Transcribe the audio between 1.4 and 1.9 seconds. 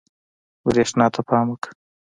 وکړه.